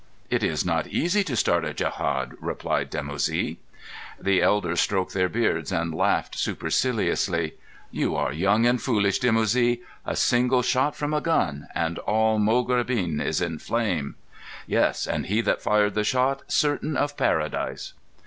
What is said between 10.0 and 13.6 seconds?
A single shot from a gun, and all Moghrebbin is in